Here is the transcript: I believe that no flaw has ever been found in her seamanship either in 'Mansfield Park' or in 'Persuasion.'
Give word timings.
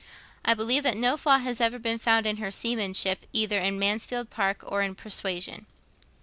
I 0.43 0.55
believe 0.55 0.81
that 0.81 0.97
no 0.97 1.15
flaw 1.15 1.37
has 1.37 1.61
ever 1.61 1.77
been 1.77 1.99
found 1.99 2.25
in 2.25 2.37
her 2.37 2.49
seamanship 2.49 3.27
either 3.33 3.59
in 3.59 3.77
'Mansfield 3.77 4.31
Park' 4.31 4.63
or 4.63 4.81
in 4.81 4.95
'Persuasion.' 4.95 5.67